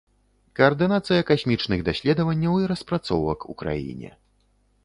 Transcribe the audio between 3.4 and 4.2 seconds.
у краіне.